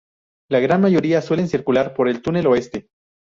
La 0.49 0.59
gran 0.59 0.81
mayoría 0.81 1.21
suelen 1.21 1.47
circular 1.47 1.93
por 1.93 2.07
el 2.09 2.23
túnel 2.23 2.47
oeste. 2.47 2.87